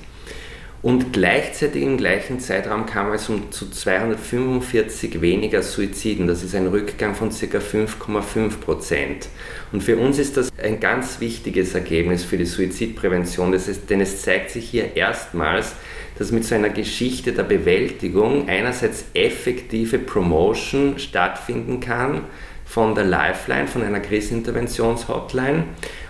Und 0.81 1.13
gleichzeitig 1.13 1.83
im 1.83 1.97
gleichen 1.97 2.39
Zeitraum 2.39 2.87
kam 2.87 3.11
es 3.13 3.29
um 3.29 3.51
zu 3.51 3.69
245 3.69 5.21
weniger 5.21 5.61
Suiziden. 5.61 6.25
Das 6.25 6.41
ist 6.41 6.55
ein 6.55 6.65
Rückgang 6.65 7.13
von 7.13 7.29
ca. 7.29 7.35
5,5 7.59 8.59
Prozent. 8.59 9.27
Und 9.71 9.83
für 9.83 9.97
uns 9.97 10.17
ist 10.17 10.37
das 10.37 10.49
ein 10.61 10.79
ganz 10.79 11.19
wichtiges 11.19 11.75
Ergebnis 11.75 12.23
für 12.23 12.37
die 12.37 12.45
Suizidprävention, 12.45 13.55
denn 13.89 14.01
es 14.01 14.23
zeigt 14.23 14.49
sich 14.49 14.67
hier 14.67 14.97
erstmals, 14.97 15.75
dass 16.17 16.31
mit 16.31 16.45
so 16.45 16.55
einer 16.55 16.69
Geschichte 16.69 17.31
der 17.31 17.43
Bewältigung 17.43 18.47
einerseits 18.47 19.05
effektive 19.13 19.99
Promotion 19.99 20.99
stattfinden 20.99 21.79
kann 21.79 22.25
von 22.65 22.95
der 22.95 23.05
Lifeline, 23.05 23.67
von 23.67 23.83
einer 23.83 23.99
Kriseninterventionshotline 23.99 25.63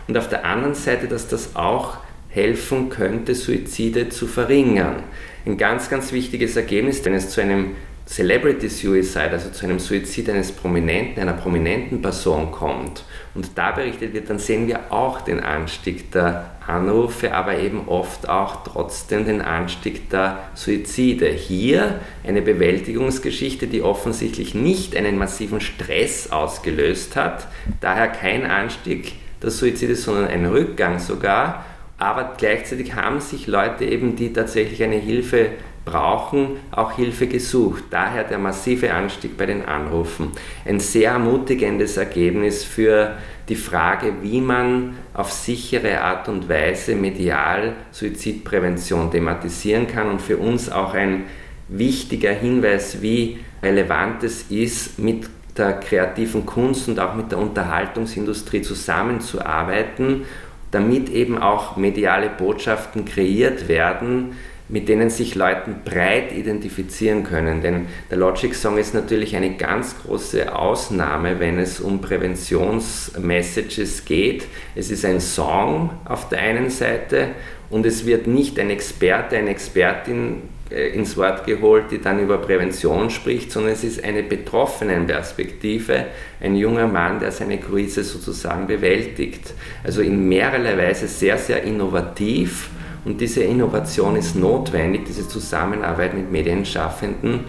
und 0.07 0.17
auf 0.17 0.29
der 0.29 0.45
anderen 0.45 0.75
Seite, 0.75 1.07
dass 1.07 1.27
das 1.27 1.55
auch 1.55 1.97
helfen 2.29 2.89
könnte, 2.89 3.35
Suizide 3.35 4.09
zu 4.09 4.27
verringern. 4.27 5.03
Ein 5.45 5.57
ganz, 5.57 5.89
ganz 5.89 6.11
wichtiges 6.11 6.55
Ergebnis, 6.55 7.03
wenn 7.03 7.13
es 7.13 7.29
zu 7.29 7.41
einem 7.41 7.75
Celebrity 8.05 8.67
Suicide, 8.67 9.31
also 9.31 9.49
zu 9.51 9.65
einem 9.65 9.79
Suizid 9.79 10.29
eines 10.29 10.51
Prominenten, 10.51 11.21
einer 11.21 11.33
prominenten 11.33 12.01
Person 12.01 12.51
kommt. 12.51 13.03
Und 13.33 13.57
da 13.57 13.71
berichtet 13.71 14.13
wird, 14.13 14.29
dann 14.29 14.39
sehen 14.39 14.67
wir 14.67 14.91
auch 14.91 15.21
den 15.21 15.39
Anstieg 15.39 16.11
der 16.11 16.51
Anrufe, 16.67 17.33
aber 17.33 17.57
eben 17.57 17.87
oft 17.87 18.27
auch 18.27 18.63
trotzdem 18.63 19.25
den 19.25 19.41
Anstieg 19.41 20.09
der 20.09 20.39
Suizide. 20.55 21.27
Hier 21.27 21.99
eine 22.25 22.41
Bewältigungsgeschichte, 22.41 23.67
die 23.67 23.81
offensichtlich 23.81 24.55
nicht 24.55 24.95
einen 24.95 25.17
massiven 25.17 25.61
Stress 25.61 26.31
ausgelöst 26.31 27.15
hat, 27.15 27.47
daher 27.79 28.09
kein 28.09 28.45
Anstieg 28.45 29.13
der 29.41 29.51
Suizide, 29.51 29.95
sondern 29.95 30.27
ein 30.27 30.45
Rückgang 30.45 30.99
sogar, 30.99 31.65
aber 31.97 32.33
gleichzeitig 32.35 32.95
haben 32.95 33.21
sich 33.21 33.47
Leute 33.47 33.85
eben, 33.85 34.15
die 34.15 34.33
tatsächlich 34.33 34.83
eine 34.83 34.95
Hilfe 34.95 35.51
brauchen 35.85 36.57
auch 36.71 36.93
Hilfe 36.93 37.27
gesucht. 37.27 37.85
Daher 37.89 38.23
der 38.23 38.37
massive 38.37 38.93
Anstieg 38.93 39.37
bei 39.37 39.45
den 39.45 39.65
Anrufen. 39.65 40.31
Ein 40.65 40.79
sehr 40.79 41.11
ermutigendes 41.11 41.97
Ergebnis 41.97 42.63
für 42.63 43.15
die 43.49 43.55
Frage, 43.55 44.13
wie 44.21 44.41
man 44.41 44.95
auf 45.13 45.31
sichere 45.31 46.01
Art 46.01 46.29
und 46.29 46.47
Weise 46.47 46.95
medial 46.95 47.73
Suizidprävention 47.91 49.11
thematisieren 49.11 49.87
kann 49.87 50.09
und 50.09 50.21
für 50.21 50.37
uns 50.37 50.71
auch 50.71 50.93
ein 50.93 51.25
wichtiger 51.67 52.31
Hinweis, 52.31 53.01
wie 53.01 53.39
relevant 53.63 54.23
es 54.23 54.43
ist, 54.49 54.99
mit 54.99 55.29
der 55.57 55.73
kreativen 55.73 56.45
Kunst 56.45 56.87
und 56.87 56.99
auch 56.99 57.15
mit 57.15 57.31
der 57.31 57.39
Unterhaltungsindustrie 57.39 58.61
zusammenzuarbeiten, 58.61 60.25
damit 60.71 61.09
eben 61.09 61.37
auch 61.37 61.75
mediale 61.75 62.29
Botschaften 62.29 63.03
kreiert 63.05 63.67
werden, 63.67 64.37
mit 64.71 64.89
denen 64.89 65.09
sich 65.09 65.35
Leute 65.35 65.75
breit 65.85 66.31
identifizieren 66.31 67.23
können. 67.23 67.61
Denn 67.61 67.87
der 68.09 68.17
Logic 68.17 68.55
Song 68.55 68.77
ist 68.77 68.93
natürlich 68.93 69.35
eine 69.35 69.57
ganz 69.57 69.95
große 70.01 70.55
Ausnahme, 70.55 71.39
wenn 71.39 71.59
es 71.59 71.81
um 71.81 72.01
Präventionsmessages 72.01 74.05
geht. 74.05 74.45
Es 74.73 74.89
ist 74.89 75.05
ein 75.05 75.19
Song 75.19 75.91
auf 76.05 76.29
der 76.29 76.39
einen 76.39 76.69
Seite 76.69 77.29
und 77.69 77.85
es 77.85 78.05
wird 78.05 78.27
nicht 78.27 78.57
ein 78.59 78.69
Experte, 78.69 79.37
eine 79.37 79.49
Expertin 79.49 80.43
äh, 80.71 80.89
ins 80.89 81.17
Wort 81.17 81.45
geholt, 81.45 81.85
die 81.91 81.99
dann 81.99 82.19
über 82.19 82.37
Prävention 82.37 83.09
spricht, 83.09 83.51
sondern 83.51 83.73
es 83.73 83.83
ist 83.83 84.03
eine 84.03 84.23
Betroffenenperspektive, 84.23 86.05
ein 86.39 86.55
junger 86.55 86.87
Mann, 86.87 87.19
der 87.19 87.31
seine 87.31 87.57
Krise 87.57 88.05
sozusagen 88.05 88.67
bewältigt. 88.67 89.53
Also 89.83 90.01
in 90.01 90.29
mehrerlei 90.29 90.77
Weise 90.77 91.07
sehr, 91.07 91.37
sehr 91.37 91.63
innovativ 91.63 92.69
und 93.05 93.19
diese 93.19 93.41
Innovation 93.41 94.15
ist 94.15 94.35
notwendig, 94.35 95.05
diese 95.05 95.27
Zusammenarbeit 95.27 96.13
mit 96.13 96.31
Medienschaffenden, 96.31 97.41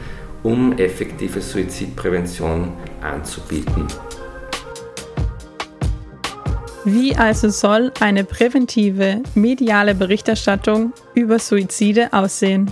um 0.42 0.76
effektive 0.78 1.40
Suizidprävention 1.40 2.72
anzubieten. 3.00 3.86
Wie 6.84 7.14
also 7.14 7.48
soll 7.48 7.92
eine 8.00 8.24
präventive 8.24 9.22
mediale 9.36 9.94
Berichterstattung 9.94 10.92
über 11.14 11.38
Suizide 11.38 12.12
aussehen? 12.12 12.68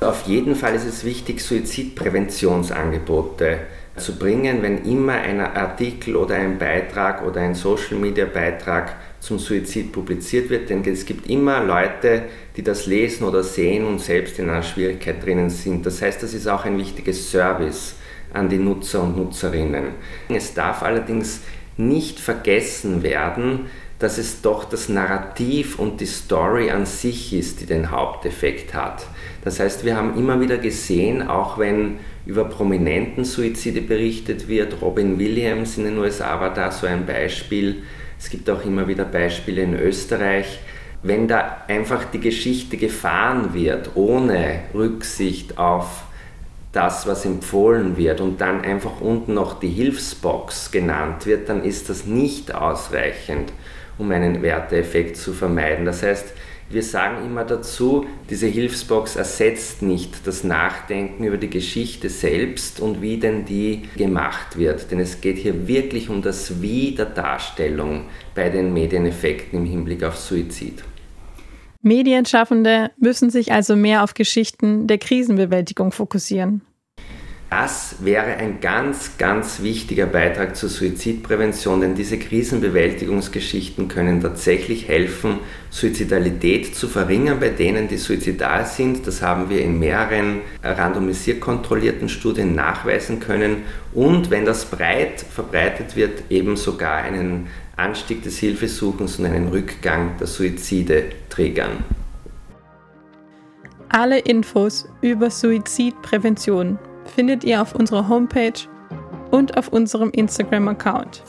Auf 0.00 0.22
jeden 0.26 0.54
Fall 0.54 0.76
ist 0.76 0.86
es 0.86 1.04
wichtig, 1.04 1.42
Suizidpräventionsangebote 1.42 3.58
zu 3.96 4.16
bringen, 4.16 4.62
wenn 4.62 4.84
immer 4.84 5.14
ein 5.14 5.40
Artikel 5.40 6.14
oder 6.14 6.36
ein 6.36 6.58
Beitrag 6.58 7.26
oder 7.26 7.40
ein 7.40 7.56
Social-Media-Beitrag 7.56 8.94
zum 9.20 9.38
Suizid 9.38 9.92
publiziert 9.92 10.50
wird, 10.50 10.70
denn 10.70 10.82
es 10.84 11.04
gibt 11.04 11.28
immer 11.28 11.62
Leute, 11.62 12.22
die 12.56 12.62
das 12.62 12.86
lesen 12.86 13.24
oder 13.24 13.42
sehen 13.42 13.84
und 13.84 14.00
selbst 14.00 14.38
in 14.38 14.48
einer 14.48 14.62
Schwierigkeit 14.62 15.24
drinnen 15.24 15.50
sind. 15.50 15.84
Das 15.86 16.02
heißt, 16.02 16.22
das 16.22 16.34
ist 16.34 16.48
auch 16.48 16.64
ein 16.64 16.78
wichtiges 16.78 17.30
Service, 17.30 17.96
an 18.32 18.48
die 18.48 18.58
Nutzer 18.58 19.02
und 19.02 19.16
Nutzerinnen. 19.16 19.88
Es 20.28 20.54
darf 20.54 20.82
allerdings 20.82 21.40
nicht 21.76 22.20
vergessen 22.20 23.02
werden, 23.02 23.66
dass 23.98 24.16
es 24.16 24.40
doch 24.40 24.64
das 24.64 24.88
Narrativ 24.88 25.78
und 25.78 26.00
die 26.00 26.06
Story 26.06 26.70
an 26.70 26.86
sich 26.86 27.34
ist, 27.34 27.60
die 27.60 27.66
den 27.66 27.90
Haupteffekt 27.90 28.72
hat. 28.72 29.06
Das 29.44 29.60
heißt, 29.60 29.84
wir 29.84 29.96
haben 29.96 30.16
immer 30.16 30.40
wieder 30.40 30.56
gesehen, 30.56 31.28
auch 31.28 31.58
wenn 31.58 31.98
über 32.24 32.44
prominenten 32.44 33.24
Suizide 33.24 33.82
berichtet 33.82 34.48
wird, 34.48 34.80
Robin 34.80 35.18
Williams 35.18 35.76
in 35.76 35.84
den 35.84 35.98
USA 35.98 36.40
war 36.40 36.54
da 36.54 36.70
so 36.70 36.86
ein 36.86 37.04
Beispiel, 37.04 37.82
es 38.20 38.28
gibt 38.28 38.50
auch 38.50 38.64
immer 38.64 38.86
wieder 38.86 39.06
Beispiele 39.06 39.62
in 39.62 39.74
Österreich, 39.74 40.60
wenn 41.02 41.26
da 41.26 41.62
einfach 41.66 42.04
die 42.04 42.20
Geschichte 42.20 42.76
gefahren 42.76 43.54
wird, 43.54 43.96
ohne 43.96 44.60
Rücksicht 44.74 45.56
auf 45.56 46.02
das, 46.72 47.06
was 47.06 47.24
empfohlen 47.24 47.96
wird 47.96 48.20
und 48.20 48.40
dann 48.42 48.60
einfach 48.60 49.00
unten 49.00 49.32
noch 49.34 49.58
die 49.58 49.70
Hilfsbox 49.70 50.70
genannt 50.70 51.24
wird, 51.24 51.48
dann 51.48 51.64
ist 51.64 51.88
das 51.88 52.04
nicht 52.04 52.54
ausreichend 52.54 53.52
um 53.96 54.10
einen 54.10 54.42
Werteeffekt 54.42 55.16
zu 55.16 55.32
vermeiden. 55.32 55.84
Das 55.84 56.02
heißt, 56.02 56.32
wir 56.70 56.84
sagen 56.84 57.26
immer 57.26 57.44
dazu, 57.44 58.06
diese 58.30 58.46
Hilfsbox 58.46 59.16
ersetzt 59.16 59.82
nicht 59.82 60.26
das 60.26 60.44
Nachdenken 60.44 61.24
über 61.24 61.36
die 61.36 61.50
Geschichte 61.50 62.08
selbst 62.08 62.78
und 62.78 63.02
wie 63.02 63.18
denn 63.18 63.44
die 63.44 63.82
gemacht 63.96 64.56
wird. 64.56 64.90
Denn 64.90 65.00
es 65.00 65.20
geht 65.20 65.38
hier 65.38 65.66
wirklich 65.66 66.08
um 66.08 66.22
das 66.22 66.62
Wie 66.62 66.94
der 66.94 67.06
Darstellung 67.06 68.04
bei 68.36 68.50
den 68.50 68.72
Medieneffekten 68.72 69.58
im 69.58 69.64
Hinblick 69.64 70.04
auf 70.04 70.16
Suizid. 70.16 70.84
Medienschaffende 71.82 72.92
müssen 72.98 73.30
sich 73.30 73.52
also 73.52 73.74
mehr 73.74 74.04
auf 74.04 74.14
Geschichten 74.14 74.86
der 74.86 74.98
Krisenbewältigung 74.98 75.90
fokussieren. 75.90 76.62
Das 77.50 77.96
wäre 77.98 78.36
ein 78.36 78.60
ganz, 78.60 79.18
ganz 79.18 79.60
wichtiger 79.60 80.06
Beitrag 80.06 80.54
zur 80.54 80.68
Suizidprävention, 80.68 81.80
denn 81.80 81.94
diese 81.96 82.16
Krisenbewältigungsgeschichten 82.16 83.88
können 83.88 84.20
tatsächlich 84.20 84.86
helfen, 84.86 85.40
Suizidalität 85.68 86.76
zu 86.76 86.86
verringern 86.86 87.40
bei 87.40 87.48
denen, 87.48 87.88
die 87.88 87.96
suizidal 87.96 88.66
sind. 88.66 89.04
Das 89.04 89.20
haben 89.20 89.50
wir 89.50 89.62
in 89.62 89.80
mehreren 89.80 90.42
randomisiert 90.62 91.40
kontrollierten 91.40 92.08
Studien 92.08 92.54
nachweisen 92.54 93.18
können 93.18 93.64
und 93.94 94.30
wenn 94.30 94.44
das 94.44 94.66
breit 94.66 95.20
verbreitet 95.20 95.96
wird, 95.96 96.30
eben 96.30 96.56
sogar 96.56 96.98
einen 96.98 97.48
Anstieg 97.74 98.22
des 98.22 98.38
Hilfesuchens 98.38 99.18
und 99.18 99.26
einen 99.26 99.48
Rückgang 99.48 100.16
der 100.20 100.28
Suizide 100.28 101.06
triggern. 101.28 101.84
Alle 103.88 104.20
Infos 104.20 104.88
über 105.00 105.30
Suizidprävention 105.30 106.78
findet 107.14 107.44
ihr 107.44 107.62
auf 107.62 107.74
unserer 107.74 108.08
Homepage 108.08 108.52
und 109.30 109.56
auf 109.56 109.68
unserem 109.68 110.10
Instagram-Account. 110.10 111.22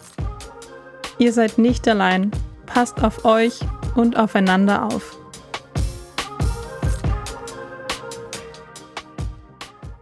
Ihr 1.17 1.33
seid 1.33 1.57
nicht 1.57 1.87
allein, 1.87 2.31
passt 2.65 3.03
auf 3.03 3.25
euch 3.25 3.59
und 3.95 4.17
aufeinander 4.17 4.85
auf. 4.85 5.20